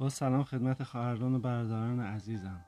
با 0.00 0.08
سلام 0.08 0.44
خدمت 0.44 0.82
خواهران 0.82 1.34
و 1.34 1.38
برادران 1.38 2.00
عزیزم. 2.00 2.64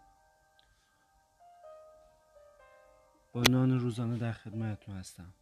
با 3.32 3.42
نان 3.42 3.80
روزانه 3.80 4.18
در 4.18 4.32
خدمتتون 4.32 4.96
هستم. 4.96 5.34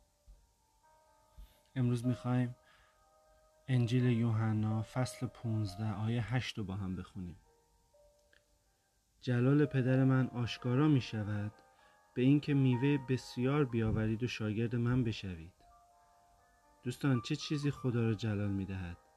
امروز 1.75 2.07
می‌خوایم 2.07 2.57
انجیل 3.68 4.05
یوحنا 4.05 4.82
فصل 4.82 5.27
15 5.27 5.93
آیه 5.93 6.34
8 6.34 6.59
رو 6.59 6.64
با 6.64 6.75
هم 6.75 6.96
بخونیم. 6.96 7.37
جلال 9.20 9.66
پدر 9.66 10.04
من 10.04 10.29
آشکارا 10.29 10.88
می 10.88 11.00
شود 11.00 11.52
به 12.14 12.22
اینکه 12.22 12.54
میوه 12.54 12.98
بسیار 13.09 13.64
بیاورید 13.64 14.22
و 14.22 14.29
شاگرد 14.29 14.77
من 14.77 15.04
بشوید. 15.04 15.52
دوستان 16.82 17.20
چه 17.20 17.36
چیزی 17.36 17.70
خدا 17.70 18.02
را 18.02 18.14
جلال 18.14 18.50
می 18.50 18.64
دهد 18.64 19.09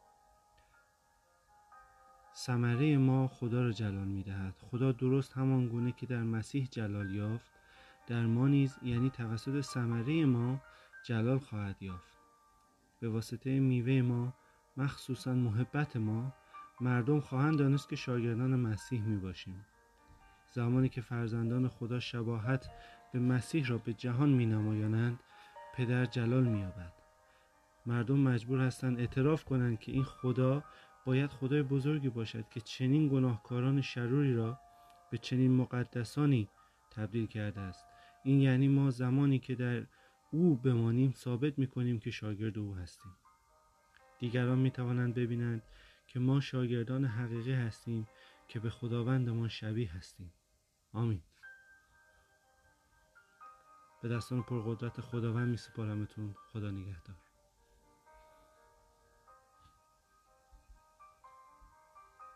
ثمره 2.45 2.97
ما 2.97 3.27
خدا 3.27 3.61
را 3.63 3.71
جلال 3.71 4.07
می 4.07 4.23
دهد 4.23 4.55
خدا 4.71 4.91
درست 4.91 5.34
همان 5.34 5.67
گونه 5.67 5.91
که 5.91 6.05
در 6.05 6.23
مسیح 6.23 6.67
جلال 6.71 7.15
یافت 7.15 7.51
در 8.07 8.25
ما 8.25 8.47
نیز 8.47 8.77
یعنی 8.84 9.09
توسط 9.09 9.61
ثمره 9.61 10.25
ما 10.25 10.61
جلال 11.03 11.39
خواهد 11.39 11.84
یافت. 11.84 12.17
به 12.99 13.09
واسطه 13.09 13.59
میوه 13.59 14.01
ما 14.01 14.34
مخصوصا 14.77 15.34
محبت 15.34 15.98
ما 15.98 16.34
مردم 16.81 17.20
خواهند 17.20 17.57
دانست 17.57 17.89
که 17.89 17.95
شاگردان 17.95 18.55
مسیح 18.55 19.01
می 19.01 19.17
باشیم 19.17 19.65
زمانی 20.53 20.89
که 20.89 21.01
فرزندان 21.01 21.67
خدا 21.67 21.99
شباهت 21.99 22.70
به 23.13 23.20
مسیح 23.20 23.67
را 23.67 23.77
به 23.77 23.93
جهان 23.93 24.29
می 24.29 24.45
نمایانند 24.45 25.20
پدر 25.75 26.05
جلال 26.05 26.43
می 26.43 26.59
یابد 26.59 26.93
مردم 27.85 28.20
مجبور 28.20 28.62
هستند 28.62 28.99
اعتراف 28.99 29.43
کنند 29.43 29.79
که 29.79 29.91
این 29.91 30.03
خدا 30.03 30.63
باید 31.05 31.31
خدای 31.31 31.63
بزرگی 31.63 32.09
باشد 32.09 32.49
که 32.49 32.62
چنین 32.62 33.07
گناهکاران 33.07 33.82
شروری 33.82 34.35
را 34.35 34.59
به 35.12 35.18
چنین 35.18 35.51
مقدسانی 35.51 36.49
تبدیل 36.91 37.26
کرده 37.26 37.59
است. 37.59 37.85
این 38.23 38.41
یعنی 38.41 38.68
ما 38.68 38.91
زمانی 38.91 39.40
که 39.40 39.55
در 39.55 39.85
او 40.31 40.55
بمانیم 40.55 41.12
ثابت 41.12 41.59
می 41.59 41.68
کنیم 41.68 41.99
که 41.99 42.12
شاگرد 42.12 42.57
او 42.57 42.76
هستیم. 42.76 43.12
دیگران 44.20 44.59
می 44.59 44.71
توانند 44.71 45.13
ببینند 45.13 45.62
که 46.07 46.20
ما 46.20 46.40
شاگردان 46.40 47.05
حقیقی 47.05 47.54
هستیم 47.54 48.07
که 48.48 48.59
به 48.59 48.70
خداوندمان 48.70 49.48
شبیه 49.48 49.91
هستیم. 49.91 50.34
آمین. 50.93 51.21
به 54.01 54.09
دستان 54.09 54.43
پرقدرت 54.43 55.01
خداوند 55.01 55.49
می 55.49 55.57
سپارمتون 55.57 56.35
خدا 56.51 56.71
نگهدار. 56.71 57.12